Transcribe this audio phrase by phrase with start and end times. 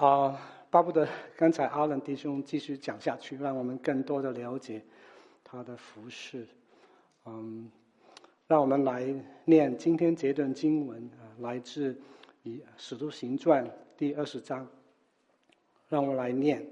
[0.00, 0.34] 啊，
[0.70, 1.06] 巴不得
[1.36, 4.82] 刚才阿伦弟兄继续讲下去，让我们更多的了解
[5.44, 6.46] 他的服饰。
[7.26, 7.70] 嗯，
[8.46, 11.94] 让我们来念今天这段经文啊，来自
[12.44, 13.62] 以《使徒行传》
[13.98, 14.66] 第二十章。
[15.90, 16.66] 让我来念。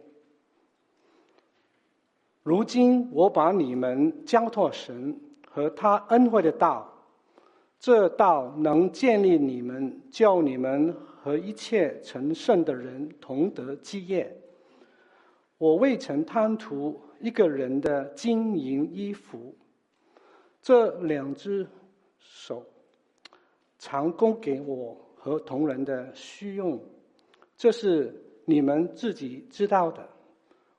[2.42, 6.90] 如今我把你们交托神和他恩惠的道，
[7.78, 10.96] 这道能建立你们，叫你们
[11.28, 14.34] 和一切成圣的人同得基业。
[15.58, 19.54] 我未曾贪图一个人的金银衣服，
[20.62, 21.66] 这两只
[22.18, 22.64] 手
[23.78, 26.80] 常供给我和同人的需用，
[27.58, 30.08] 这是你们自己知道的。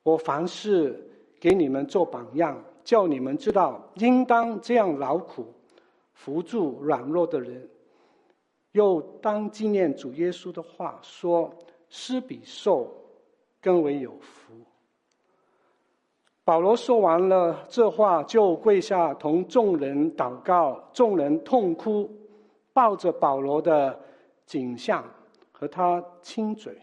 [0.02, 1.00] 我凡事
[1.40, 5.46] 给你们做榜样，叫你们知道应当这样劳苦，
[6.14, 7.70] 扶助软弱的人。
[8.74, 11.54] 又当纪念主耶稣的话说
[11.90, 12.94] ：“施比受
[13.62, 14.54] 更为有福。”
[16.46, 20.84] 保罗说完了这话，就跪下同众人祷告。
[20.92, 22.10] 众人痛哭，
[22.74, 24.00] 抱着保罗的
[24.46, 25.04] 颈项
[25.52, 26.76] 和他亲嘴。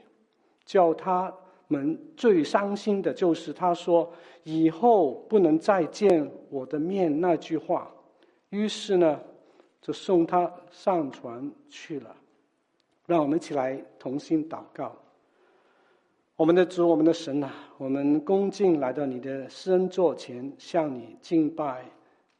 [0.64, 1.32] 叫他
[1.68, 4.08] 们最伤心的就是他说
[4.42, 7.90] ：“以后不能再见我的面。”那句话。
[8.50, 9.20] 于是呢，
[9.86, 12.16] 就送他上船去了。
[13.06, 14.96] 让我们一起来同心祷告。
[16.34, 21.84] 我们的主，我们的神啊，我们恭敬来到你的施恩座前，向你敬拜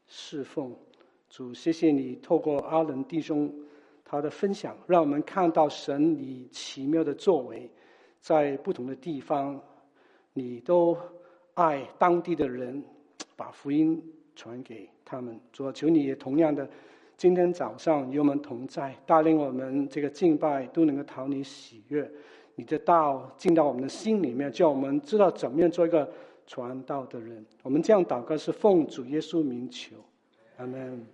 [0.08, 0.74] 侍奉。
[1.30, 3.48] 主，谢谢你透过阿伦弟兄
[4.04, 7.70] 他的分享，让我们看到神你奇妙的作为，
[8.20, 9.62] 在不同的地方，
[10.32, 10.98] 你都
[11.54, 12.82] 爱当地的人，
[13.36, 14.02] 把福音
[14.34, 15.38] 传给他们。
[15.52, 16.68] 主，求你也同样的。
[17.16, 22.10] 今天早上与我们同在，带领我们这个敬拜都能够讨你喜悦，
[22.56, 26.06] 你的道进到我们的心里面，叫我们知道怎么样做一个
[26.46, 27.42] 传道的人。
[27.62, 29.96] 我们这样祷告是奉主耶稣名求，
[30.58, 31.06] 阿门。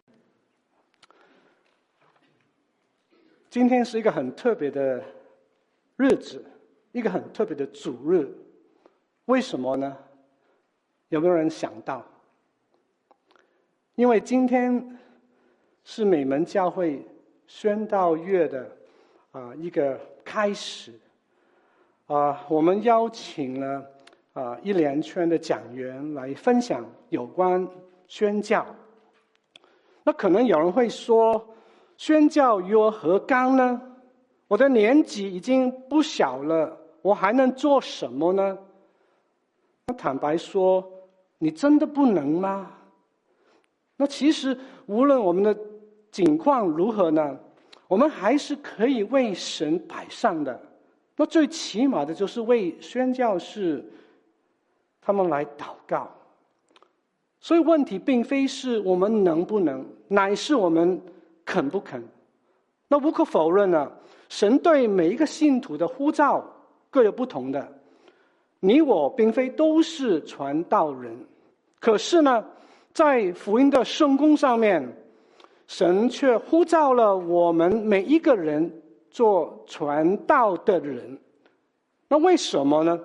[3.48, 5.00] 今天是一个很特别的
[5.96, 6.44] 日子，
[6.90, 8.28] 一个很特别的主日，
[9.26, 9.96] 为什么呢？
[11.10, 12.04] 有没有人想到？
[13.94, 14.98] 因为今天。
[15.84, 17.04] 是美门教会
[17.46, 18.70] 宣道月的
[19.32, 20.92] 啊一个开始
[22.06, 23.84] 啊，我们邀请了
[24.32, 27.66] 啊一连串的讲员来分享有关
[28.06, 28.64] 宣教。
[30.04, 31.44] 那可能有人会说，
[31.96, 33.80] 宣教与我何干呢？
[34.46, 38.56] 我的年纪已经不小了，我还能做什么呢？
[39.86, 40.88] 那坦白说，
[41.38, 42.70] 你真的不能吗？
[43.96, 44.56] 那其实
[44.86, 45.54] 无论我们的。
[46.12, 47.36] 境况如何呢？
[47.88, 50.60] 我们还是可以为神摆上的。
[51.16, 53.84] 那最起码的就是为宣教士
[55.00, 56.10] 他们来祷告。
[57.40, 61.00] 所以问题并非是我们能不能，乃是我们
[61.44, 62.02] 肯不肯。
[62.88, 63.90] 那无可否认呢，
[64.28, 66.44] 神对每一个信徒的呼召
[66.88, 67.66] 各有不同的。
[68.60, 71.16] 你我并非都是传道人，
[71.80, 72.44] 可是呢，
[72.94, 74.86] 在福音的圣工上面。
[75.72, 78.70] 神却呼召了我们每一个人
[79.10, 81.18] 做传道的人，
[82.08, 83.00] 那为什么呢？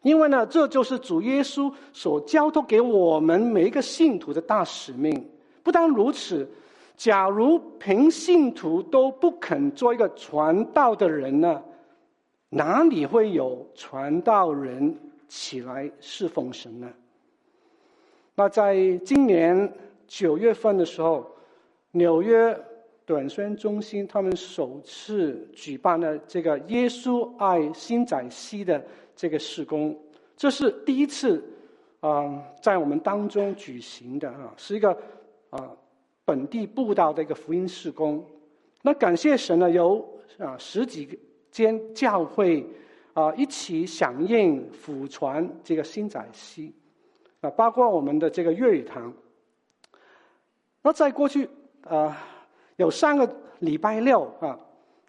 [0.00, 5.28] 因为呢，这就是主耶稣所交托给我们每一个信徒的大使命。
[5.62, 6.48] 不单如此，
[6.96, 11.62] 假如凭信徒都不肯做一个传道的人呢，
[12.48, 14.96] 哪里会有传道人
[15.28, 16.88] 起来侍奉神呢？
[18.34, 19.70] 那在今年
[20.06, 21.30] 九月份的时候。
[21.92, 22.56] 纽约
[23.04, 28.80] 短宣中心，他们首次举办了这个“耶稣爱新泽西”的
[29.16, 29.98] 这个事工，
[30.36, 31.42] 这是第一次
[31.98, 34.96] 啊，在我们当中举行的啊，是一个
[35.50, 35.68] 啊
[36.24, 38.24] 本地布道的一个福音事工。
[38.82, 40.08] 那感谢神呢，有
[40.38, 41.18] 啊十几
[41.50, 42.64] 间教会
[43.14, 46.72] 啊一起响应辅传这个新泽西
[47.40, 49.12] 啊，包括我们的这个粤语堂。
[50.82, 51.48] 那在过去。
[51.88, 52.16] 啊，
[52.76, 53.28] 有三个
[53.60, 54.58] 礼拜六啊，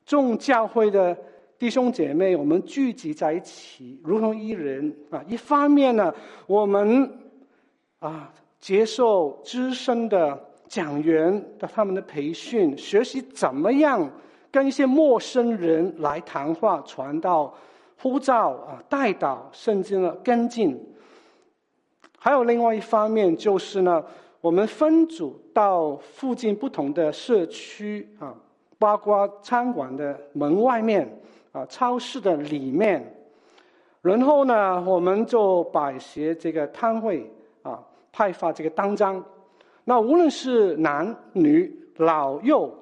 [0.06, 1.16] 众教会的
[1.60, 5.24] 弟兄姐妹，我们聚集在一起，如同一人啊。
[5.28, 6.14] 一方面呢，
[6.48, 7.12] 我们
[8.00, 14.10] 啊接受资深的讲员的他们的培训，学习怎么样
[14.50, 17.54] 跟一些陌生人来谈话、传道、
[17.98, 20.80] 呼召啊、代祷，甚至呢跟进。
[22.18, 24.04] 还有另外一方面，就是呢。
[24.42, 28.34] 我们分组到附近不同的社区啊，
[28.80, 31.08] 包括餐馆的门外面
[31.52, 33.16] 啊，超市的里面
[34.02, 37.80] 然后呢，我们就摆些这个摊位啊，
[38.12, 39.24] 派发这个单张。
[39.84, 42.74] 那无论是男女老幼，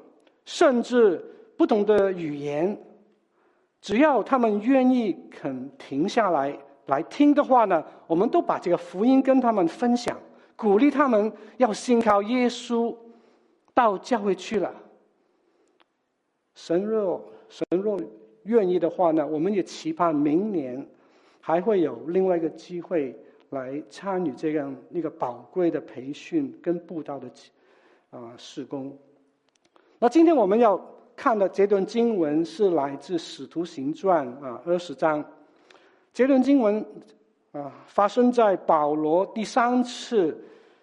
[0.45, 1.21] 甚至
[1.57, 2.77] 不同的语言，
[3.81, 10.17] 只要他们愿意肯停下来来听的话呢，我们都把这个福音跟他们分享，
[10.59, 12.95] 鼓励他们要信靠耶稣，
[13.73, 14.71] 到教会去了。
[16.53, 17.99] 神若神若
[18.43, 20.85] 愿意的话呢，我们也期盼明年。
[21.41, 23.17] 还会有另外一个机会
[23.51, 27.27] 来参与这样一个宝贵的培训跟布道的
[28.11, 28.95] 啊事工。
[29.97, 30.79] 那今天我们要
[31.15, 35.25] 看的这段经文是来自《使徒行传》啊二十章。
[36.13, 36.85] 这段经文
[37.51, 40.37] 啊发生在保罗第三次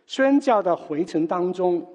[0.07, 1.81] 宣教的回程当中，《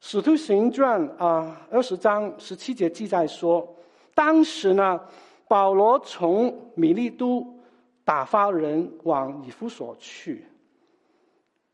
[0.00, 3.68] 使徒行传》啊二十章十七节记载说，
[4.14, 5.00] 当时呢
[5.48, 7.46] 保罗从米利都。
[8.02, 10.44] 打发人往以弗所去，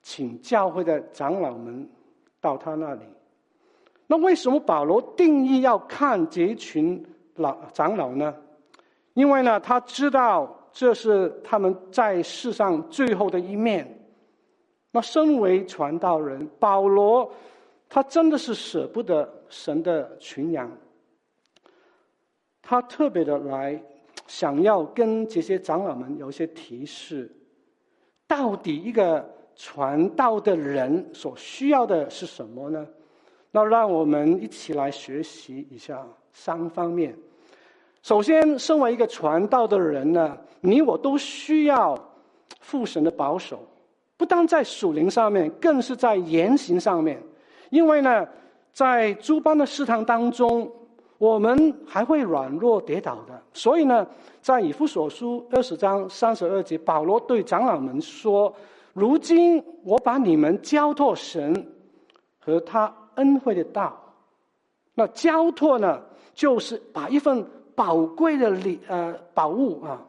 [0.02, 1.88] 请教会的长老们
[2.42, 3.00] 到他那里。
[4.06, 7.02] 那为什么保罗定义要看这群
[7.36, 8.34] 老长老呢？
[9.14, 13.98] 因为呢，他知道这是他们在世上最后的一面。
[14.90, 17.32] 那身为传道人，保罗
[17.88, 20.70] 他真的是舍不得神的群羊，
[22.60, 23.82] 他特别的来。
[24.26, 27.30] 想要跟这些长老们有一些提示，
[28.26, 29.24] 到底一个
[29.54, 32.86] 传道的人所需要的是什么呢？
[33.52, 37.16] 那让我们一起来学习一下三方面。
[38.06, 41.98] 首先，身为一个传道的人呢，你我都需要
[42.60, 43.58] 父神的保守，
[44.16, 47.20] 不单在属灵上面，更是在言行上面。
[47.68, 48.24] 因为呢，
[48.72, 50.70] 在诸般的试探当中。
[51.18, 54.06] 我们还会软弱跌倒的，所以呢，
[54.42, 58.54] 在以弗所书二十章三十二节，保罗对长老们说
[58.92, 61.72] ：“如今我把你们交托神
[62.38, 63.98] 和他恩惠的道。
[64.92, 66.02] 那交托呢，
[66.34, 67.42] 就是把一份
[67.76, 70.02] 宝贵的礼呃宝物啊，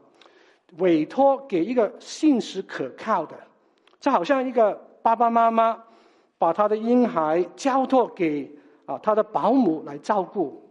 [0.77, 3.37] 委托给一个信实可靠的，
[3.99, 4.73] 就好像一个
[5.03, 5.77] 爸爸妈妈
[6.39, 8.49] 把他的婴孩交托给
[8.85, 10.63] 啊他的保姆来照顾。”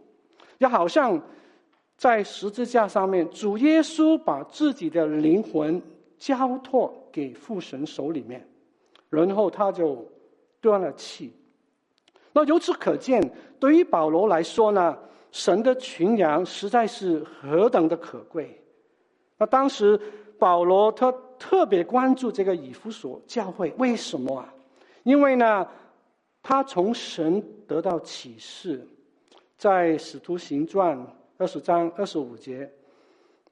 [0.59, 1.21] 就好像
[1.97, 5.79] 在十字架上面，主耶稣把自己的灵魂
[6.17, 8.43] 交托给父神手里面，
[9.11, 10.03] 然后他就
[10.59, 11.31] 断了气。
[12.33, 13.21] 那由此可见，
[13.59, 14.97] 对于保罗来说呢，
[15.31, 18.59] 神的群羊实在是何等的可贵。
[19.37, 19.99] 那当时
[20.39, 24.53] 保罗他特别关注这个以弗所教会，为什么啊？
[25.03, 25.67] 因为呢，
[26.41, 28.87] 他从神得到启示。
[29.57, 30.95] 在《使徒行传》
[31.39, 32.71] 二十章二十五节，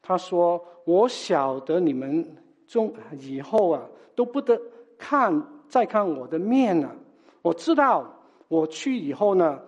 [0.04, 2.24] 他说：“我晓得你们
[2.68, 3.82] 中以后啊，
[4.14, 4.56] 都不得
[5.00, 6.96] 看再看我的面了。
[7.42, 8.08] 我知道
[8.48, 9.60] 我去以后呢，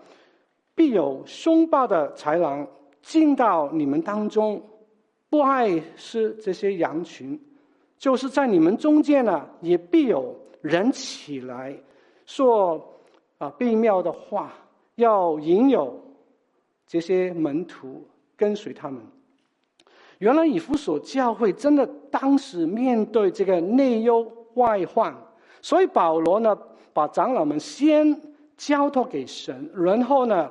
[0.77, 2.65] 必有凶暴的豺狼
[3.01, 4.61] 进到你们当中，
[5.27, 7.37] 不爱惜这些羊群。
[7.97, 11.75] 就是在你们中间呢，也必有人起来
[12.27, 12.77] 说
[13.39, 14.53] 啊悖谬的话，
[14.95, 15.99] 要引诱。”
[16.85, 18.07] 这些门徒
[18.37, 19.01] 跟随他们。
[20.19, 25.13] 原来以弗所教会真的当时面对这个内忧外患，
[25.61, 26.57] 所以保罗呢，
[26.93, 28.15] 把长老们先
[28.55, 30.49] 交托给神，然后呢，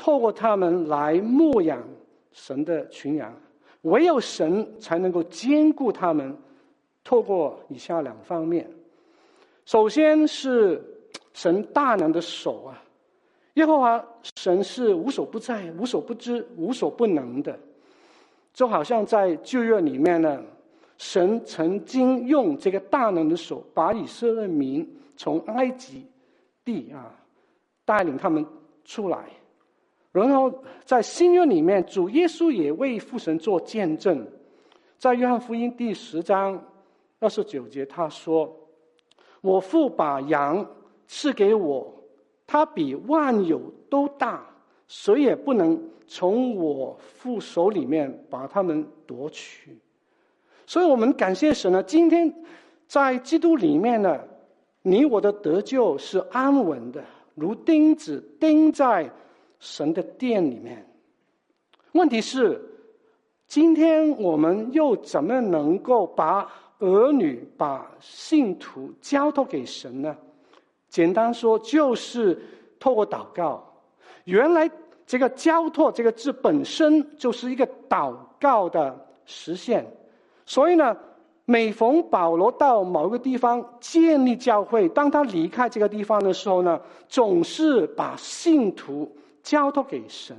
[0.00, 1.78] 透过他们来牧养
[2.32, 3.30] 神的群羊。
[3.82, 6.34] 唯有神才能够兼顾他们。
[7.04, 8.70] 透过以下两方面，
[9.64, 10.82] 首先是
[11.32, 12.82] 神大能的手啊。
[13.54, 14.02] 耶和华
[14.36, 17.58] 神是无所不在、无所不知、无所不能的，
[18.52, 20.42] 就好像在旧约里面呢，
[20.98, 26.06] 神曾经用这个大能的手把以色列民从埃及
[26.64, 27.12] 地啊
[27.84, 28.46] 带领他们
[28.84, 29.24] 出来，
[30.12, 30.52] 然后
[30.84, 34.26] 在新约里面，主耶稣也为父神做见证，
[34.98, 36.60] 在约翰福音第十章
[37.20, 38.52] 二十九节，他说
[39.40, 40.66] ：“我父把羊
[41.06, 41.94] 赐给我。”
[42.46, 44.44] 他比万有都大，
[44.88, 49.78] 谁也不能从我父手里面把他们夺取。
[50.66, 52.34] 所以我们感谢神呢，今天
[52.88, 54.18] 在基督里面呢，
[54.82, 57.04] 你我的得救是安稳的，
[57.36, 59.08] 如钉子钉在
[59.60, 60.84] 神的殿里面。
[61.92, 62.60] 问题是，
[63.46, 70.16] 今天我们又怎么能够把儿女、把信徒交托给神呢？
[70.88, 72.40] 简单说，就是
[72.80, 73.64] 透过祷告。
[74.24, 74.68] 原来
[75.06, 79.84] 这个“交托”这个字本身就是一个祷告的实现，
[80.46, 80.96] 所以呢，
[81.44, 89.10] 每逢保罗到某个地方建立教会，当他离开这个地方的时候呢，总是把信徒
[89.42, 90.36] 交托给神，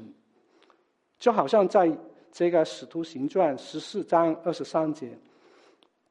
[1.20, 1.91] 就好像在
[2.31, 5.17] 这个《使徒行传》十四章二十三节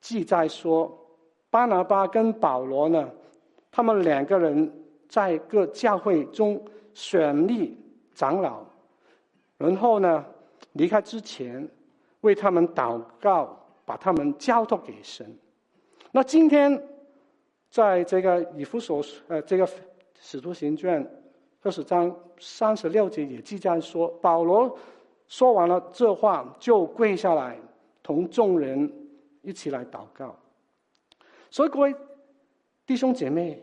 [0.00, 0.96] 记载说，
[1.50, 3.10] 巴拿巴跟保罗呢，
[3.70, 4.72] 他们两个人
[5.08, 6.62] 在各教会中
[6.94, 7.78] 选立
[8.14, 8.64] 长老，
[9.58, 10.24] 然后呢，
[10.72, 11.68] 离开之前
[12.20, 13.56] 为他们祷告。
[13.82, 15.26] 把他们交托给神。
[16.12, 16.80] 那今天，
[17.72, 19.68] 在这个以弗所呃这个
[20.20, 21.04] 使徒行传
[21.62, 24.74] 二十章三十六节也记载说，保罗
[25.28, 27.58] 说完了这话，就跪下来
[28.02, 28.90] 同众人
[29.42, 30.34] 一起来祷告。
[31.50, 31.94] 所以各位
[32.86, 33.62] 弟兄姐妹，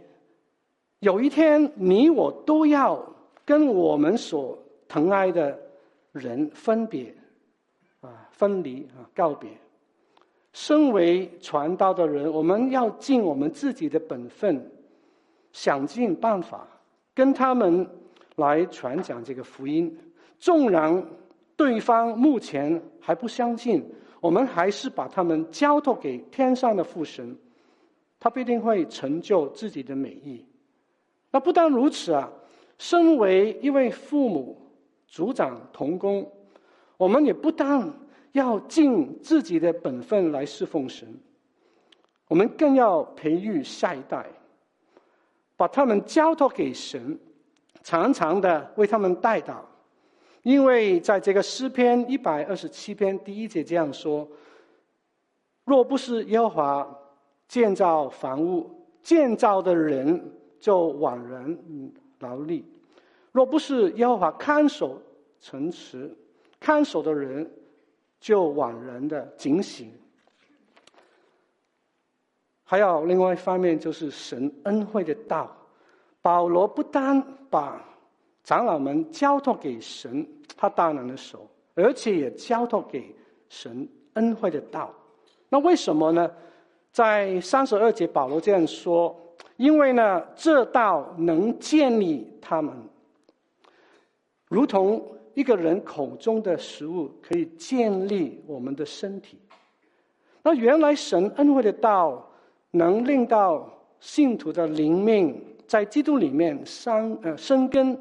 [0.99, 3.03] 有一天你我都要
[3.43, 5.57] 跟我们所疼爱的
[6.11, 7.13] 人分别
[8.01, 9.49] 啊，分离啊，告别。
[10.53, 14.71] 身为传道的人，我们要尽我们自己的本分，
[15.51, 16.67] 想尽办法
[17.17, 17.89] 跟他们
[18.35, 19.97] 来传讲这个福音。
[20.37, 21.03] 纵然
[21.55, 23.83] 对方目前还不相信，
[24.21, 27.35] 我们还是把他们交托给天上的父神，
[28.19, 30.45] 他必定会成就自己的美意。
[31.31, 32.31] 那不但如此啊，
[32.77, 34.55] 身为一位父母、
[35.07, 36.31] 族长、同工，
[36.97, 37.91] 我们也不但。
[38.33, 41.07] 要尽自己的本分来侍奉神，
[42.27, 44.27] 我们更要培育下一代，
[45.57, 47.19] 把他们交托给神，
[47.83, 49.57] 常常的为他们代祷。
[50.43, 54.25] 因为在这个诗篇一百二十七篇第一节这样说
[55.65, 56.99] ：“若不是耶和华
[57.49, 58.69] 建造房屋，
[59.03, 61.57] 建造的人就枉然
[62.19, 62.63] 劳力；
[63.33, 65.01] 若不是耶和华看守
[65.41, 66.15] 城池，
[66.59, 67.45] 看守的人。”
[68.19, 69.93] 就枉然的警醒，
[72.69, 75.49] 还有另外一方面，就是神恩惠的道。
[76.21, 77.81] 保罗不单把
[78.43, 83.15] 长老们交托给神他大能的手，而且也交托给
[83.47, 84.93] 神恩惠的道。
[85.47, 86.29] 那为什么呢？
[86.91, 89.15] 在三十二节，保罗这样说
[89.55, 92.75] ：“因为呢，这道能建立他们，
[94.49, 95.01] 如同。”
[95.37, 99.37] 一个人口中的食物可以建立我们的身体。
[100.41, 102.26] 那原来神恩惠的道
[102.77, 103.67] 能令到
[103.99, 107.97] 信徒的灵命在基督里面生呃生根、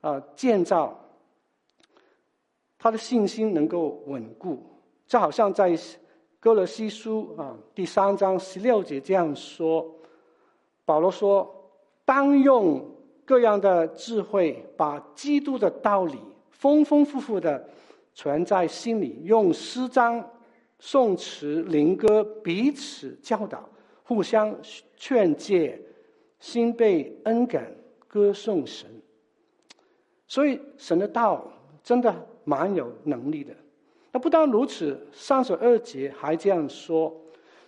[0.00, 0.98] 呃、建造，
[2.78, 4.62] 他的信心能够稳固。
[5.06, 5.76] 就好像在
[6.40, 9.86] 歌罗西书啊第三章十六节这样说，
[10.84, 11.48] 保罗说
[12.04, 12.84] ：“当用
[13.24, 16.18] 各样的智慧，把基督的道理。”
[16.50, 17.64] 丰丰富富的
[18.14, 20.28] 存在心里，用诗章、
[20.80, 23.68] 颂词、灵歌彼此教导，
[24.08, 24.56] 互相
[24.96, 25.78] 劝诫，
[26.40, 27.70] 心被恩感，
[28.06, 28.88] 歌颂神。
[30.26, 31.46] 所以神的道
[31.84, 33.54] 真的蛮有能力的。
[34.10, 37.14] 那不但如此，三十二节还这样说：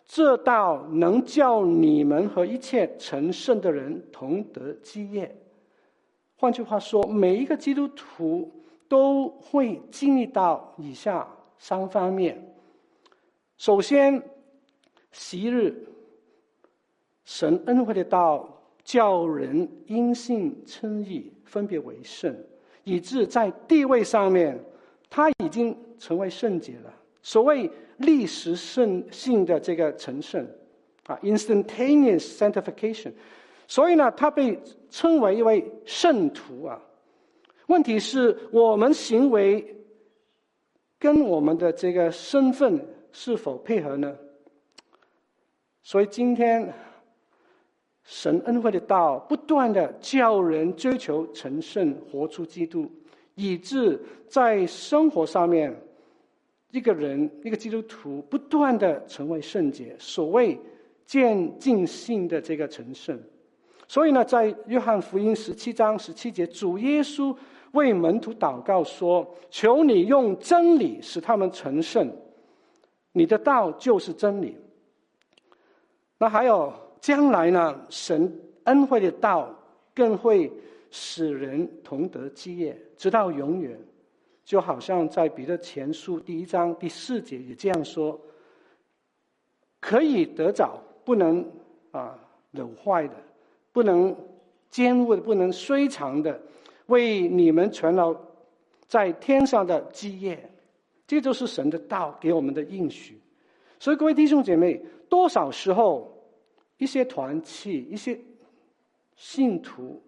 [0.06, 5.36] 这道能叫你们和一切成圣的人同得基业。
[6.36, 8.50] 换句话说，每一个基督徒。
[8.90, 11.24] 都会经历到以下
[11.58, 12.56] 三方面。
[13.56, 14.20] 首先，
[15.12, 15.86] 昔日
[17.30, 22.36] 神恩惠的道，叫人因信称义，分别为圣，
[22.82, 24.58] 以致在地位上面，
[25.08, 26.92] 他已经成为圣洁了。
[27.22, 30.44] 所谓历史圣性的这个成圣
[31.06, 33.12] 啊，instantaneous sanctification。
[33.68, 34.60] 所以呢，他被
[34.90, 36.82] 称为一位圣徒啊。
[37.68, 39.76] 问题是我们行为
[40.98, 44.16] 跟我们的这个身份是否配合呢？
[45.84, 46.74] 所以今天
[48.10, 52.90] 神恩惠的道不断的叫人追求成圣，活出基督，
[53.36, 55.72] 以致在生活上面，
[56.72, 60.58] 一个人一个基督徒不断的成为圣洁，所谓
[61.06, 63.16] 渐进性的这个成圣。
[63.86, 67.34] 所以呢，在约翰福音十七章十七节，主耶稣。
[67.70, 72.10] 为门徒祷告说：“求你用真理使他们成圣，
[73.12, 74.56] 你的道就是真理。”
[76.18, 77.80] 那还有将来呢？
[77.88, 78.32] 神
[78.64, 79.54] 恩惠的道
[79.94, 80.52] 更会
[80.90, 83.78] 使人同得基业，直到永远。
[84.44, 88.20] 就好像在彼得前书第一章第四节也这样说
[89.80, 91.48] ：“可以得着，不能
[91.92, 92.18] 啊
[92.52, 93.14] 朽坏的，
[93.72, 94.16] 不能
[94.68, 96.40] 坚固的，不能衰残的。”
[96.86, 98.20] 为你们存了
[98.88, 100.50] 在天上的基业，
[101.06, 103.20] 这就是神的道给我们的应许。
[103.78, 106.09] 所以各位弟兄姐妹，多少时候
[106.80, 108.18] 一些团契、一些
[109.14, 110.02] 信徒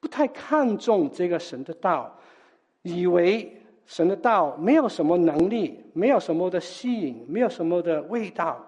[0.00, 2.12] 不太看重这个神的道，
[2.82, 3.56] 以为
[3.86, 8.60] 神的道没有什么能力，没有什么的吸引，没有什么的味道，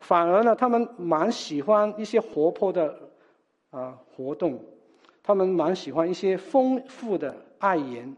[0.00, 2.98] 反而呢，他们蛮喜欢一些活泼的
[3.68, 4.58] 啊活动，
[5.22, 8.16] 他们蛮喜欢一些丰富的爱言。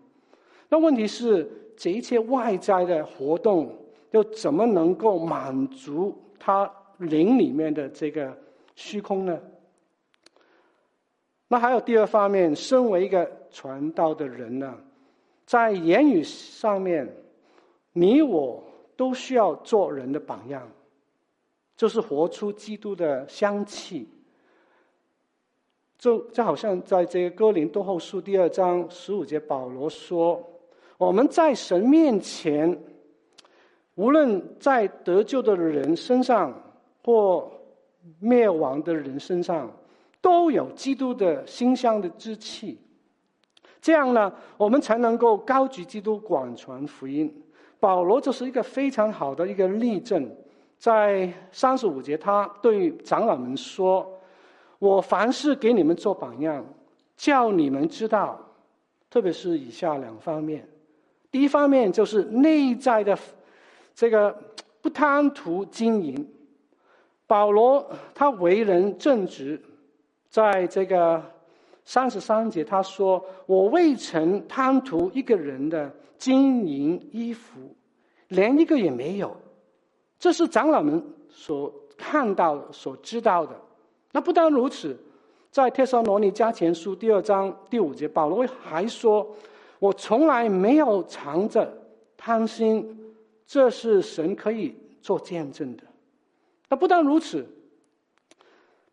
[0.69, 3.77] 那问题是，这一切外在的活动，
[4.13, 8.33] 又怎么能够满足他灵里面的这个
[8.75, 9.41] 虚空呢？
[11.49, 14.75] 那还有第二方面，身为一个传道的人呢，
[15.45, 17.15] 在言语上面，
[17.93, 18.65] 你我
[18.97, 20.67] 都需要做人的榜样，
[21.77, 24.09] 就是活出基督的香气。
[25.99, 30.43] 就就好像在这个哥林多后书第二章十五节，保罗说。
[30.99, 32.77] 我们在神面前，
[33.97, 36.53] 无论在得救的人身上
[37.05, 37.51] 或
[38.19, 39.71] 灭亡的人身上，
[40.21, 42.79] 都有基督的馨香的之气。
[43.81, 47.43] 这样呢，我们才能够高举基督，广传福音。
[47.81, 50.31] 保罗就是一个非常好的一个例证。
[50.79, 54.09] 在三十五节，他对长老们说
[54.79, 56.65] ：“我凡事给你们做榜样，
[57.17, 58.41] 叫你们知道，
[59.11, 60.69] 特别是以下两方面。”
[61.31, 63.19] 第一方面就是内在的
[63.95, 64.37] 这个
[64.81, 66.29] 不贪图经营。
[67.33, 69.59] 保罗他为人正直，
[70.29, 71.23] 在这个
[71.83, 77.75] 三十三节他说：“我未曾贪图一个人的金银衣服，
[78.29, 79.35] 连一个也没有。”
[80.21, 83.59] 这是长老们所看到、所知道的。
[84.11, 84.95] 那不但如此，
[85.51, 89.27] 在帖撒罗尼迦前书第二章第五节，保罗还说。
[89.79, 91.73] 我从来没有藏着
[92.15, 93.15] 贪心，
[93.47, 95.83] 这是神可以做见证的。
[96.73, 97.47] 那不但如此，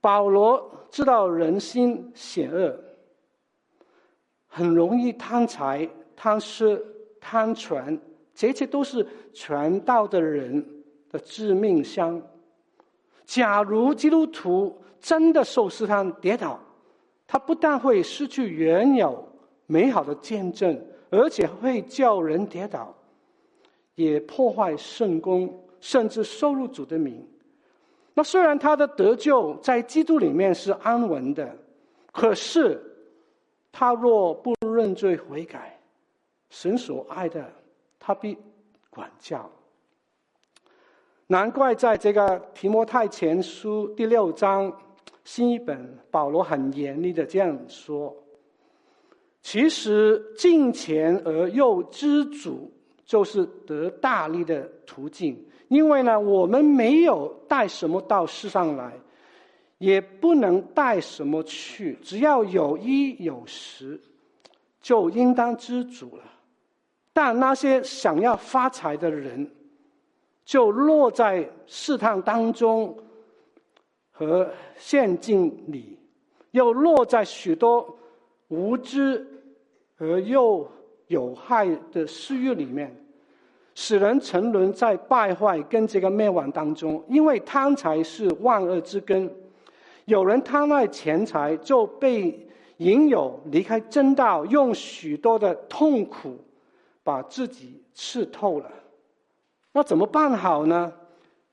[0.02, 2.78] 保罗知道人心险恶，
[4.50, 6.78] 很容易贪财、贪色、
[7.22, 7.98] 贪权，
[8.36, 12.22] 这些都是传道的人的致命伤。
[13.24, 16.60] 假如基督徒真的受试探跌倒，
[17.26, 19.26] 他不但会失去原有。
[19.68, 22.94] 美好的见证，而且会叫人跌倒，
[23.96, 27.26] 也破坏圣工，甚至收入主的名。
[28.20, 31.56] 那虽然他的得救在基督里面是安稳的，
[32.12, 32.78] 可是
[33.72, 35.80] 他若不认罪悔改，
[36.50, 37.50] 神所爱的，
[37.98, 38.38] 他必
[38.90, 39.50] 管教。
[41.28, 44.70] 难怪在这个提摩太前书第六章
[45.24, 48.14] 新译本，保罗很严厉的这样说。
[49.42, 52.70] 其实敬虔而又知足，
[53.10, 55.36] 就是得大利的途径。
[55.68, 58.94] 因为呢，我们没有带什么到世上来，
[59.80, 61.98] 也不能带什么去。
[62.04, 64.00] 只要有衣有食，
[64.80, 66.24] 就应当知足了。
[67.12, 69.50] 但那些想要发财的人，
[70.46, 72.96] 就落在试探当中
[74.12, 75.98] 和陷阱里，
[76.52, 77.98] 又落在许多
[78.50, 79.26] 无知。
[80.02, 80.66] 而又
[81.08, 82.96] 有害的私欲里面，
[83.82, 87.02] 使人沉沦在败坏跟这个灭亡当中。
[87.08, 89.34] 因为贪财是万恶之根，
[90.04, 92.46] 有人贪爱钱财，就被
[92.80, 96.38] 引诱离开正道，用许多的痛苦
[97.06, 98.70] 把自己刺透了。
[99.72, 100.92] 那怎么办好呢？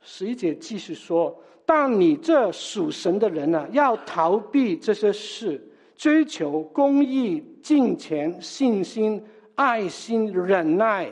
[0.01, 1.33] 十一姐继续说：
[1.65, 5.65] 但你这属神的人呢、啊，要逃避这些事。
[5.95, 11.09] 追求公义、敬虔、信心、爱心、忍耐，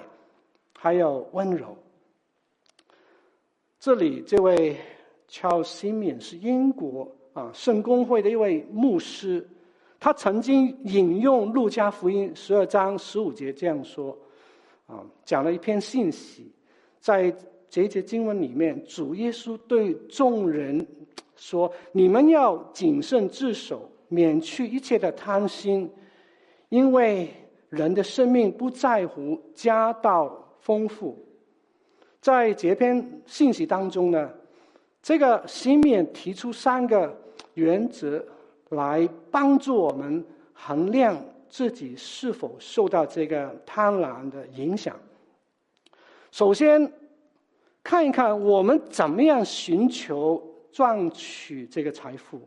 [0.85, 1.75] 还有温柔。
[3.81, 4.77] 这里这位
[5.27, 9.49] 乔西敏是英国啊圣公会的一位牧师，
[9.99, 14.15] 他曾经引用路加福音十二章十五节这样说：
[14.87, 16.53] 啊，讲了一篇信息，
[17.01, 17.35] 在
[17.71, 20.87] 这节经文里面，主耶稣对众人
[21.35, 25.91] 说：“你们要谨慎自守。”免去一切的贪心，
[26.69, 27.33] 因为
[27.71, 31.23] 人的生命不在乎家道丰富。
[32.23, 34.31] 在这篇信息当中呢，
[35.03, 37.15] 这个西面提出三个
[37.53, 38.25] 原则
[38.71, 40.25] 来帮助我们
[40.55, 44.99] 衡量自己是否受到这个贪婪的影响。
[46.31, 46.91] 首先，
[47.83, 52.41] 看一看我们怎么样寻求赚取这个财富。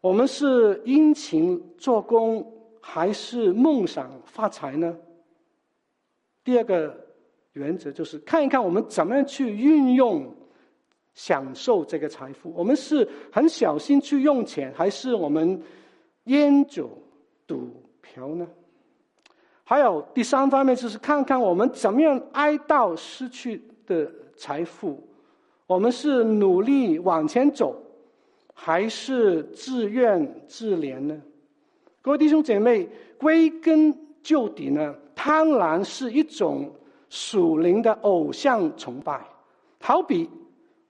[0.00, 4.96] 我们是殷勤做工，还是梦想发财呢？
[6.42, 7.03] 第二个
[7.54, 10.32] 原则就是看一看我们怎么样去运用
[11.14, 12.52] 享受这个财富？
[12.54, 15.60] 我们是很小心去用钱，还是我们
[16.24, 16.90] 烟酒
[17.46, 17.70] 赌
[18.02, 18.46] 嫖呢？
[19.62, 25.02] 还有第三方面，就是看看我们怎么样哀悼失去的财富。
[25.66, 27.80] 我们是努力往前走，
[28.52, 31.18] 还是自怨自怜呢？
[32.02, 32.86] 各位弟兄姐妹，
[33.16, 36.70] 归根究底呢，贪婪是一种
[37.14, 39.24] 属灵的偶像崇拜，
[39.80, 40.28] 好比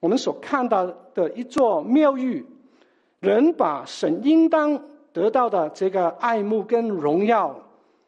[0.00, 2.42] 我们所看到的一座庙宇，
[3.20, 4.82] 人把神应当
[5.12, 7.54] 得到的这个爱慕跟荣耀，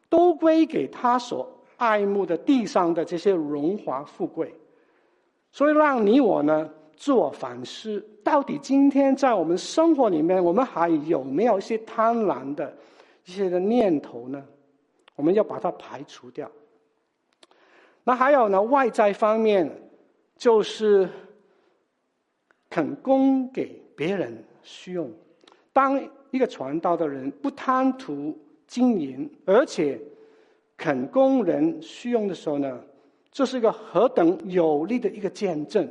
[0.09, 4.51] 都归给他所爱慕的地上的这些荣华富贵。
[5.51, 12.75] 所以，让你我呢自我反思：到底今天在我们生活里面，我们还有没有一些贪婪的
[13.25, 14.43] 一些的念头呢？
[15.15, 16.49] 我们要把它排除掉。
[18.07, 19.69] 那还有呢，外在方面，
[20.37, 21.09] 就是
[22.69, 25.11] 肯供给别人需用。
[25.73, 28.33] 当一个传道的人不贪图
[28.65, 29.99] 金银，而且
[30.77, 32.81] 肯供人需用的时候呢，
[33.29, 35.85] 这是一个何等有力的一个见证！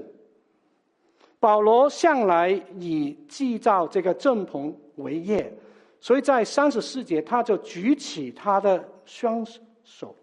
[1.39, 2.49] 保罗向来
[2.79, 5.53] 以建造这个帐篷为业，
[6.01, 9.47] 所以在三十四节他就举起他的双
[9.85, 10.17] 手，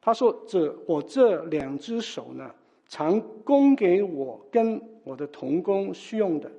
[0.00, 2.50] 他说：“这我这两只手呢，
[2.88, 6.50] 常供给我跟我的同工需用的，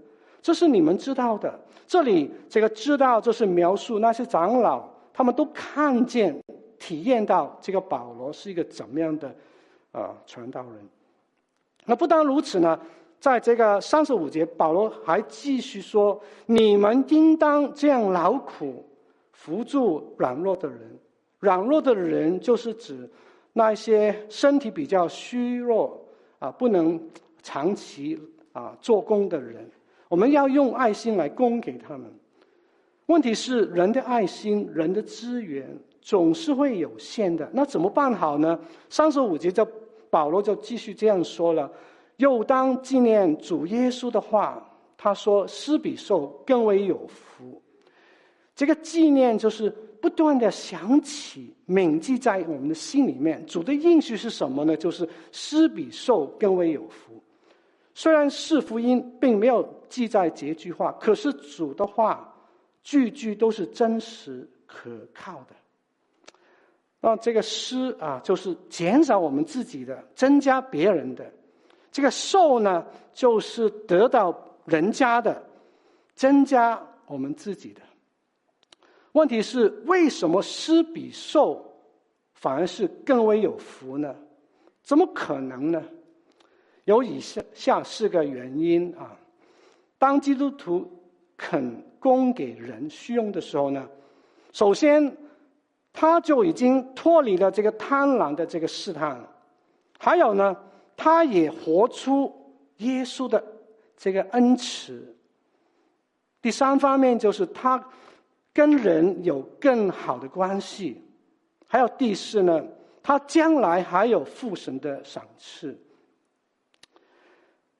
[0.41, 1.59] 这是你们知道的。
[1.87, 6.39] 这里这个知道，就是描述那些长老，他们都看见、
[6.77, 9.33] 体验到这个保罗是一个怎么样的。”
[9.91, 10.87] 啊，传道人。
[11.85, 12.79] 那不单如此呢，
[13.19, 18.85] 在这个三十五节，保罗还继续说：“你们应当这样劳苦，
[19.31, 20.77] 扶助软弱的人。
[21.39, 23.09] 软弱的人就是指
[23.59, 26.01] 那一些身体比较虚弱
[26.39, 26.97] 啊，不能
[27.43, 28.17] 长期
[28.53, 29.69] 啊做工的人。
[30.07, 32.09] 我们要用爱心来供给他们。
[33.07, 35.67] 问题是，人的爱心，人的资源。”
[36.01, 38.57] 总是会有限的，那怎么办好呢？
[38.89, 39.67] 三十五节就
[40.09, 41.69] 保罗就继续这样说了，
[42.15, 44.65] 又当纪念主耶稣的话，
[44.97, 47.61] 他说：“施比受更为有福。”
[48.55, 53.45] 这个纪念就是不断的想起、铭记在我们的心里面。
[53.45, 54.77] 主的应许是什么呢？
[54.77, 57.21] 就是施比受更为有福。
[57.93, 62.33] 虽然四福音并没有记载这句话，可是主的话
[62.81, 65.55] 句句都是真实可靠的。
[67.01, 71.23] 那这个施啊，就是减少我们自己的，增加别人的；
[71.91, 75.41] 这个受呢，就是得到人家的，
[76.13, 77.81] 增加我们自己的。
[79.13, 81.65] 问题是，为什么施比受
[82.33, 84.15] 反而是更为有福呢？
[84.83, 85.83] 怎么可能呢？
[86.85, 89.17] 有以下下四个原因啊。
[89.97, 90.89] 当基督徒
[91.35, 93.87] 肯供给人需用的时候呢，
[94.51, 95.15] 首先。
[95.91, 99.19] 他就已经脱离了这个贪婪的这个试探，
[99.97, 100.55] 还有呢，
[100.95, 102.31] 他也活出
[102.77, 103.43] 耶稣的
[103.97, 105.13] 这个恩慈。
[106.41, 107.83] 第三方面就是他
[108.59, 111.01] 跟人有更好的关系，
[111.65, 112.61] 还有第四呢，
[113.01, 115.79] 他将来还有父神的赏赐。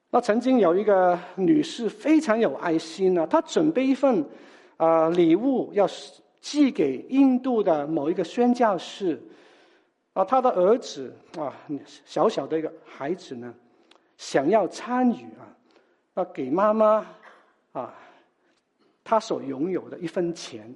[0.09, 4.25] 那曾经有一个女士非常有爱心呢，她准备一份
[4.77, 5.85] 啊、礼物要。
[6.41, 9.21] 寄给印度的某一个宣教士，
[10.13, 11.53] 啊，他的儿子啊，
[12.05, 13.53] 小小的一个孩子呢，
[14.15, 15.43] 想要参与啊，
[16.13, 17.05] 要给妈妈
[17.73, 17.93] 啊，
[19.09, 20.71] 他所拥有的一分钱。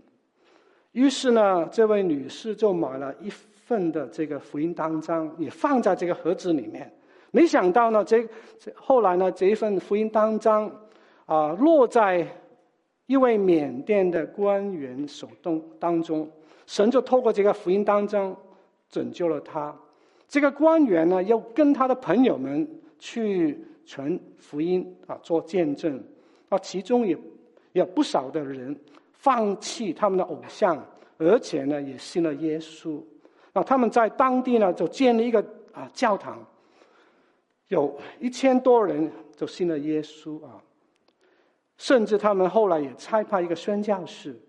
[0.94, 6.92] 于是呢，这位女士就买了一份的这个福音单张，也放在这个盒子里面。
[7.30, 10.72] 没想到呢，这这后来呢，这一份福音单张
[11.28, 12.28] 啊，落在。
[13.06, 16.28] 一位缅甸的官员手动当中，
[16.66, 18.34] 神就透过这个福音当中
[18.90, 19.76] 拯救了他。
[20.26, 22.66] 这个官员呢，又跟他的朋友们
[22.98, 26.02] 去传福音啊，做见证。
[26.48, 27.16] 啊，其中也
[27.74, 28.76] 有不少的人
[29.12, 30.84] 放弃他们的偶像，
[31.18, 33.04] 而且呢，也信了耶稣。
[33.52, 36.44] 啊，他们在当地呢，就建立一个啊教堂，
[37.68, 40.64] 有一千多人就信了耶稣啊。
[41.78, 44.40] 甚至他们后来也差派一个宣教士。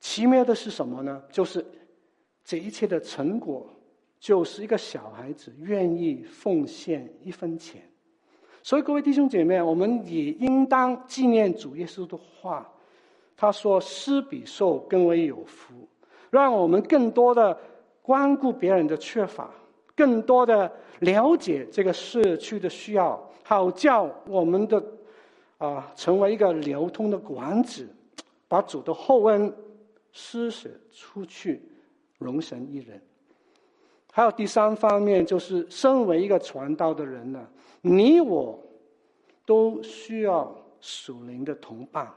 [0.00, 1.22] 奇妙的是什么呢？
[1.30, 1.64] 就是
[2.42, 3.72] 这一切的成果，
[4.18, 7.82] 就是一个小孩子愿意奉献一分钱。
[8.62, 12.68] 所以各位弟兄姐妹，我们也应当纪念主耶稣的话。
[13.36, 15.74] 他说：“施比受更为有福。”
[16.30, 17.58] 让我们更多的
[18.00, 19.50] 关顾别人的缺乏，
[19.96, 20.70] 更多的
[21.00, 24.82] 了解这个社区的需要，好叫我们的
[25.58, 27.88] 啊成为一个流通的管子，
[28.46, 29.52] 把主的厚恩
[30.12, 31.60] 施舍出去，
[32.18, 33.02] 荣神一人。
[34.12, 37.44] 还有第三方面，就是身为一个传道的人呢，
[37.82, 38.58] 你我
[39.44, 42.10] 都需要属灵的同伴，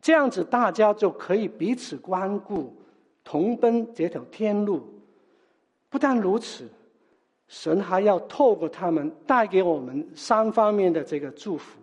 [0.00, 2.72] 这样子大家就可以彼此关顾，
[3.24, 4.82] 同奔这条天路。
[5.88, 6.68] 不但如此，
[7.48, 11.78] 神还要透过他们带给我们三方面的这个祝福。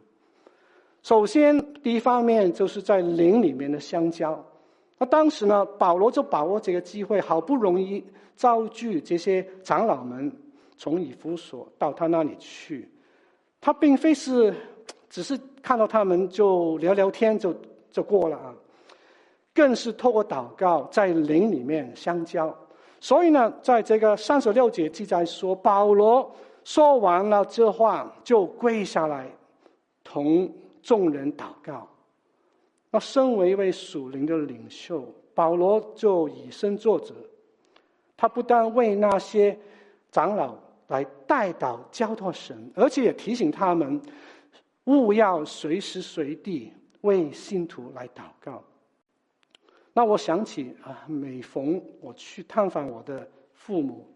[1.01, 4.43] 首先，第一方面就是在灵里面的相交。
[4.97, 8.03] 那当时呢，保罗就把握这个机会，好不容易
[8.35, 10.31] 召聚这些长老们
[10.79, 12.89] 从以弗所到他那里去。
[13.61, 14.55] 他并非是
[15.09, 17.53] 只是看到他们就聊聊天就
[17.91, 18.55] 就过了啊，
[19.53, 22.55] 更是透过祷告在灵里面相交。
[23.01, 29.29] 所以呢，在这个三十六节记载说，保罗说完了这话，就跪下来
[30.03, 30.49] 同
[30.81, 31.85] 众人祷告。
[32.89, 37.13] 那身为一位属灵的领袖，保罗就以身作则。
[38.15, 39.57] 他不但为那些
[40.11, 40.55] 长老
[40.89, 43.99] 来代祷交托神，而且也提醒他们，
[44.85, 46.71] 务要随时随地
[47.01, 48.63] 为信徒来祷告。
[49.93, 54.07] 那我想起啊，每逢我去探访我的父母，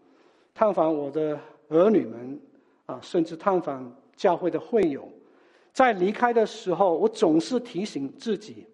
[0.54, 2.40] 探访我的儿女们，
[2.86, 5.06] 啊，甚至探访教会的会友，
[5.72, 8.66] 在离开的时候，我总是提醒自己，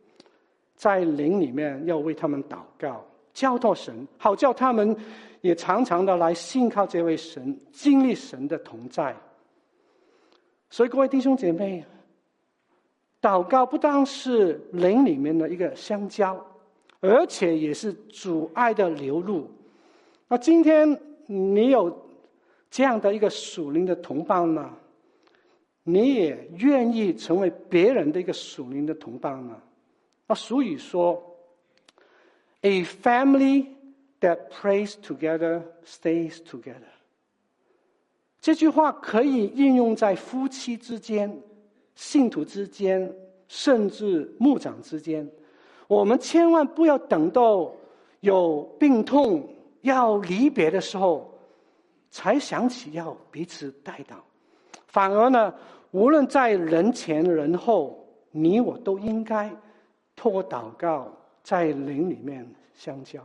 [0.77, 4.97] 在灵里面要为他们祷告，交托神，好叫他们
[5.41, 9.17] 也常常的来信靠这位神，经历神的同在。
[10.69, 11.85] 所以各位弟兄姐妹，
[13.21, 16.47] 祷告不单是灵里面的一个相交。
[17.03, 19.51] 而且也是主爱的流露。
[20.29, 22.07] 那今天你有
[22.71, 24.77] 这样的一个属灵的同伴吗？
[25.83, 29.57] 你也愿意成为别人的一个属灵的同伴吗？
[30.27, 31.25] 那俗语说
[32.61, 33.65] ：“A family
[34.21, 36.91] that prays together stays together。”
[38.41, 41.43] 这句话可以应用在夫妻之间、
[41.95, 43.15] 信徒之间，
[43.49, 45.31] 甚至牧长之间。
[45.87, 47.71] 我们千万不要等到
[48.21, 49.47] 有病痛
[49.83, 51.39] 要离别的时候，
[52.11, 54.15] 才想起要彼此代祷。
[54.87, 55.55] 反而呢，
[55.91, 59.55] 无论在人前人后，你我都应该
[60.17, 63.21] 透过祷告，在灵里面相交。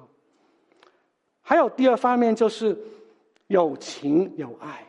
[1.47, 2.75] 还有第二方面就是
[3.45, 4.83] 有情有爱。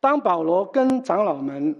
[0.00, 1.74] 当保罗跟长老们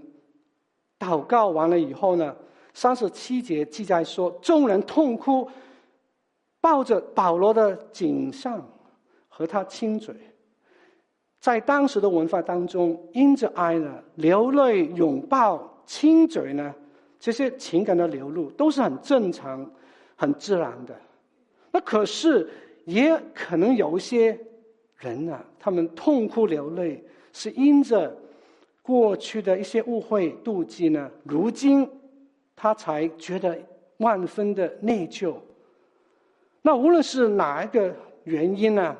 [0.97, 2.33] 祷告完了以后呢，
[2.73, 5.49] 三十七节记载说，众人痛哭，
[6.61, 8.65] 抱着保罗的颈项
[9.27, 10.15] 和他亲嘴。
[11.41, 16.73] 在当时的文化当中，因着爱呢，流泪、拥抱、亲嘴呢，
[17.19, 19.69] 这些情感的流露都是很正常、
[20.15, 20.95] 很自然的。
[21.69, 22.49] 那可是
[22.87, 24.39] 也可能有一些
[24.97, 28.15] 人呢，他们痛哭流泪，是因着
[28.81, 31.87] 过去的一些误会、妒忌呢，如今。
[32.59, 33.55] 他才觉得
[33.97, 35.35] 万分的内疚。
[36.63, 38.97] 那无论是哪一个原因呢？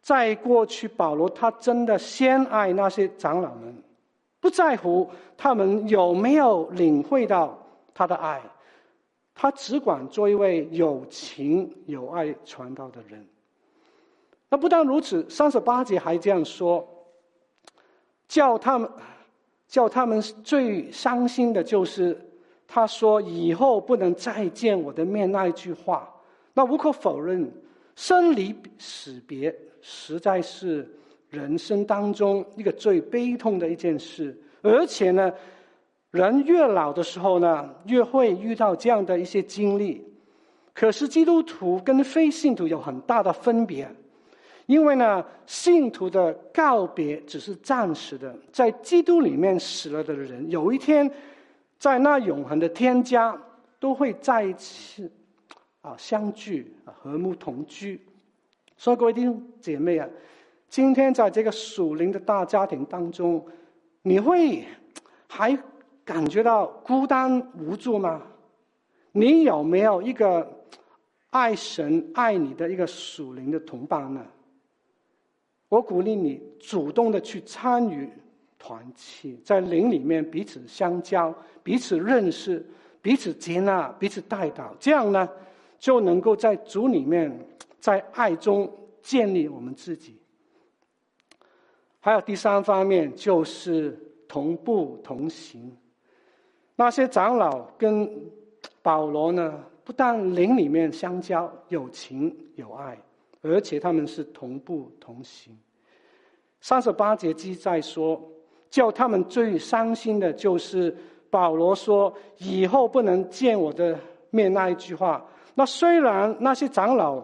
[0.00, 3.76] 在过去，保罗他真的先爱那些长老们，
[4.40, 7.62] 不在乎他们有没有领会到
[7.92, 8.40] 他的爱，
[9.34, 13.26] 他只管做一位有情有爱传道的人。
[14.48, 16.86] 那不但如此，三十八节还这样说：
[18.28, 18.90] 叫他们，
[19.66, 22.28] 叫他们最伤心的就是。
[22.74, 26.10] 他说：“以后不能再见我的面。”那一句话，
[26.54, 27.52] 那无可否认，
[27.96, 30.90] 生离死别实在是
[31.28, 34.34] 人生当中一个最悲痛的一件事。
[34.62, 35.30] 而且呢，
[36.12, 40.06] 人越老的时候呢，越会遇到这样的一些经历。
[40.72, 43.90] 可是基督徒跟非信徒有很大的分别，
[44.66, 51.10] 因为呢，信徒的告别只是暂时的，在基督里面死了的人，有一天。
[51.78, 53.36] 在那永恒的天家，
[53.80, 55.10] 都会再一次
[55.80, 58.00] 啊相聚啊和睦同居。
[58.76, 60.08] 所以各位弟兄姐妹啊，
[60.68, 63.44] 今天在这个属灵的大家庭当中，
[64.02, 64.64] 你会
[65.26, 65.58] 还
[66.12, 68.20] 感觉到孤单无助吗？
[69.12, 70.46] 你有没有一个
[71.30, 74.22] 爱神爱你的一个属灵的同伴呢？
[75.70, 78.10] 我鼓励你主动的去参与。
[78.58, 82.64] 团契在灵里面彼此相交、彼此认识、
[83.00, 85.28] 彼此接纳、彼此代祷，这样呢，
[85.80, 87.36] 就能够在主里面，
[87.80, 88.72] 在爱中
[89.02, 90.16] 建立我们自己。
[91.98, 93.98] 还有第三方面就是
[94.28, 95.76] 同步同行。
[96.76, 98.10] 那些长老跟
[98.80, 102.98] 保罗呢，不但灵里面相交，有情有爱，
[103.42, 105.56] 而且他们是同步同行。
[106.60, 108.20] 三十八节记载说，
[108.70, 110.96] 叫他们最伤心的就是
[111.28, 113.98] 保罗说以后不能见我的
[114.30, 115.24] 面那一句话。
[115.54, 117.22] 那虽然那些长老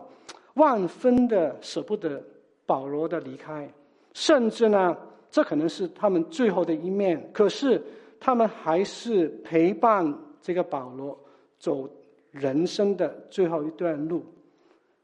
[0.54, 2.22] 万分的舍不得
[2.66, 3.68] 保罗的离开，
[4.12, 4.96] 甚至呢，
[5.30, 7.82] 这可能是他们最后的一面，可是
[8.20, 11.18] 他们还是陪伴这个保罗
[11.58, 11.88] 走
[12.30, 14.24] 人生的最后一段路。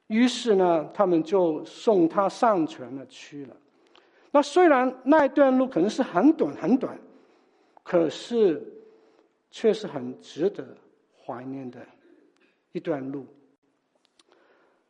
[0.09, 3.57] 于是呢，他们就送他上船了去了。
[4.31, 6.99] 那虽然那一段路可能是很短很短，
[7.83, 8.63] 可是
[9.51, 10.77] 却是很值得
[11.25, 11.81] 怀念的。
[12.73, 13.25] 一段路，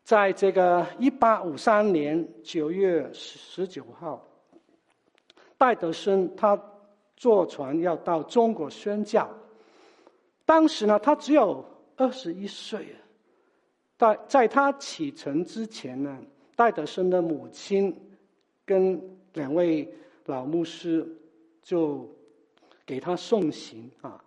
[0.02, 4.26] 在这个一八五三年九月十九号，
[5.58, 6.58] 戴德生他
[7.16, 9.28] 坐船要到中国宣教。
[10.44, 11.64] 当时呢，他只有
[11.96, 12.86] 二十一岁。
[13.96, 16.18] 在在他启程之前呢，
[16.56, 17.94] 戴德生的母亲
[18.64, 19.00] 跟
[19.34, 19.92] 两位
[20.26, 21.06] 老牧师
[21.62, 22.08] 就
[22.84, 24.22] 给他送行啊，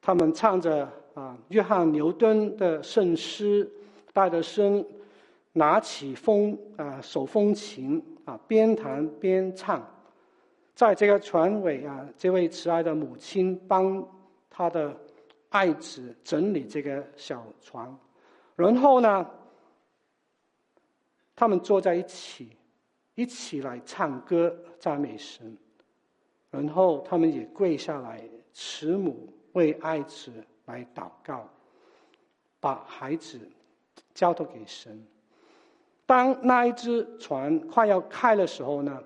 [0.00, 0.88] 他们唱着。
[1.14, 3.68] 啊，约翰牛顿的圣诗，
[4.12, 4.86] 戴德生
[5.52, 9.84] 拿起风啊手风琴啊，边弹边唱，
[10.78, 14.00] 在这个船尾啊，这位慈爱的母亲帮
[14.48, 14.96] 他的
[15.48, 17.92] 爱子整理这个小船，
[18.54, 19.28] 然后呢，
[21.34, 22.56] 他们坐在一起，
[23.16, 25.58] 一起来唱歌赞美神，
[26.48, 30.32] 然后他们也跪下来，慈母为爱子。
[30.66, 31.48] 来祷告，
[32.60, 33.40] 把孩子
[34.12, 35.02] 交托给神。
[36.04, 39.02] 当那一只船快要开的时候呢，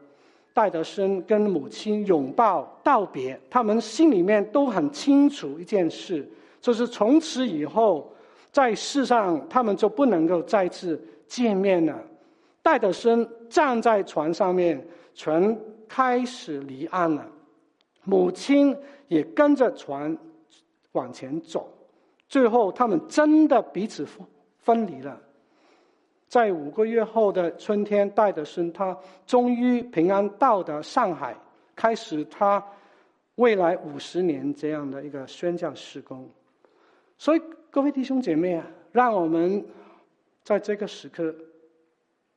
[0.54, 6.28] 戴德生跟母亲拥抱道别，他们心里面都很清楚一件事，
[6.60, 8.12] 就是从此以后
[8.50, 11.98] 在世上他们就不能够再次见面了。
[12.62, 15.56] 戴德生站在船上面，船
[15.88, 17.26] 开始离岸了，
[18.04, 18.76] 母亲
[19.08, 20.16] 也跟着船。
[20.92, 21.72] 往前走，
[22.28, 24.06] 最后他们真的彼此
[24.58, 25.18] 分离了。
[26.32, 31.36] 在五个月后的春天，戴德生他终于平安到达上海，
[31.76, 32.66] 开始他
[33.34, 36.26] 未来五十年这样的一个宣教事工。
[37.18, 39.62] 所以，各位弟兄姐妹啊，让我们
[40.42, 41.34] 在这个时刻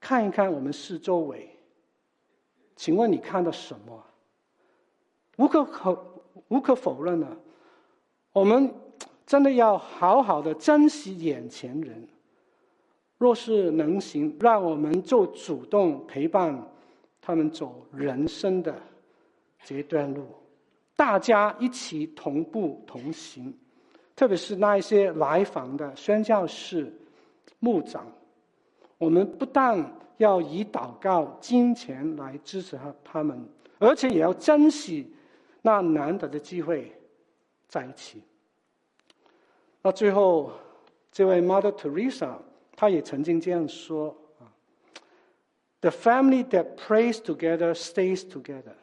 [0.01, 1.49] 看一看我们四周围。
[2.75, 4.05] 请问你看到什么？
[5.37, 7.27] 无可可无可否认的。
[8.33, 8.69] 我们
[9.25, 12.05] 真的要好好的珍惜眼前人，
[13.17, 16.61] 若是能行，让我们就主动陪伴
[17.21, 18.75] 他们走人生的
[19.63, 20.27] 这段路，
[20.95, 23.53] 大家一起同步同行。
[24.15, 26.93] 特别是那一些来访的宣教士、
[27.59, 28.05] 牧长，
[28.97, 33.47] 我们不但要以祷告、金钱来支持他他们，
[33.79, 35.13] 而且也要珍惜
[35.61, 36.91] 那难得的机会。
[37.67, 38.21] 在一起。
[39.81, 40.51] 那最后，
[41.11, 42.35] 这位 Mother Teresa，
[42.76, 44.52] 她也曾经这样说啊：“
[45.80, 48.74] The family that prays together stays together,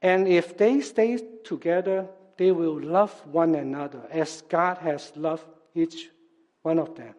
[0.00, 6.10] and if they stay together, they will love one another as God has loved each
[6.62, 7.14] one of them.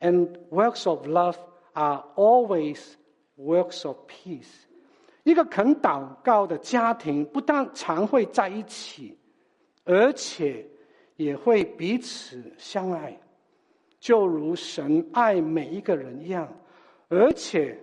[0.00, 1.36] And works of love
[1.74, 2.96] are always
[3.36, 4.66] works of peace.”
[5.24, 9.18] 一个肯祷告的家庭，不但常会在一起。
[9.84, 10.64] 而且
[11.16, 13.18] 也会彼此相爱，
[13.99, 16.51] 就如神爱每一个人一样。
[17.09, 17.79] 而且，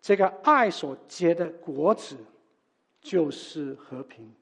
[0.00, 2.16] 这个爱所结的果子
[3.00, 4.32] 就是和平。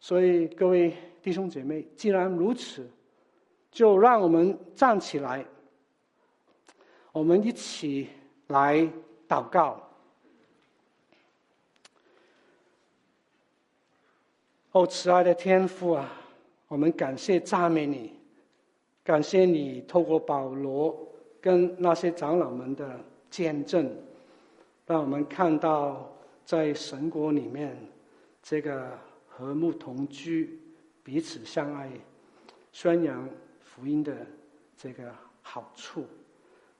[0.00, 2.86] 所以，各位弟兄姐妹，既然如此，
[3.70, 5.44] 就让我们站起来，
[7.10, 8.08] 我们一起
[8.48, 8.86] 来
[9.26, 9.80] 祷告。
[14.72, 16.12] 哦，慈爱的天父啊，
[16.68, 18.13] 我们感谢赞美你，
[19.04, 20.98] 感谢你透过保罗
[21.40, 22.98] 跟那些长老们的
[23.28, 23.94] 见证，
[24.86, 26.10] 让我们看到
[26.44, 27.76] 在神国里面
[28.42, 28.98] 这个
[29.28, 30.58] 和睦同居、
[31.02, 31.90] 彼此相爱、
[32.72, 33.28] 宣扬
[33.60, 34.26] 福音的
[34.76, 36.06] 这个好处。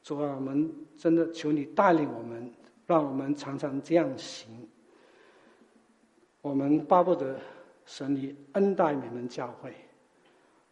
[0.02, 2.50] 主啊，我们真的求你带领我们，
[2.86, 4.66] 让我们常常这样行。
[6.40, 7.38] 我们巴不得。
[7.86, 9.74] 神你恩待你们教会，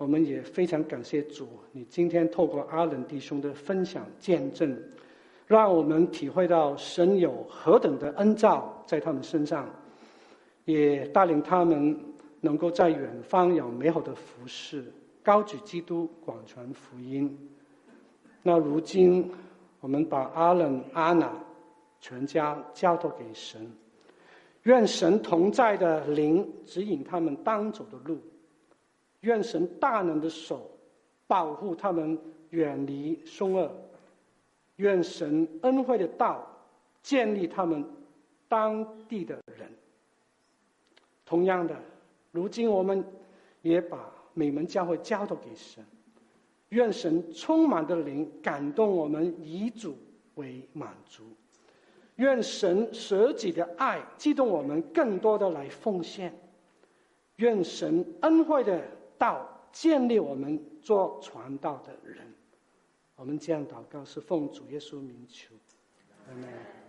[0.03, 1.47] 我们也非常感谢主。
[1.71, 4.77] 你今天透过阿伦弟兄的分享见证，
[5.47, 9.71] 让我们体会到神有何等的恩照在他们身上，
[10.65, 11.97] 也带领他们
[12.41, 14.93] 能够在远方有美好的服事，
[15.23, 17.39] 高举基督，广传福音。
[18.43, 19.31] 那如今，
[19.79, 21.33] 我们把阿伦、阿娜
[22.01, 23.71] 全家交托给神，
[24.65, 28.19] 愿神同在的灵指引他们当走的路，
[29.23, 30.71] 愿神大能的手
[31.27, 32.17] 保护他们
[32.51, 33.69] 远离凶恶，
[34.77, 36.47] 愿神恩惠的道
[37.03, 37.85] 建立他们
[38.49, 39.69] 当地的人。
[41.25, 41.75] 同样的，
[42.31, 43.05] 如今我们
[43.63, 45.85] 也把美门教会交托给神。
[46.71, 49.97] 愿神充满的灵感动我们，以主
[50.37, 51.23] 为满足；
[52.17, 56.31] 愿神舍己的爱激动我们，更多的来奉献；
[57.37, 58.83] 愿神恩惠的
[59.23, 62.27] 道建立我们做传道的人。
[63.15, 65.55] 我们这样祷告，是奉主耶稣名求，
[66.29, 66.82] 阿门。